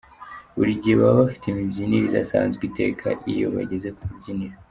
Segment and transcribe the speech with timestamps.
[0.57, 4.55] Buri gihe baba bafite imibyinire idasanzwe iteka iyo bageze ku rubyiniro.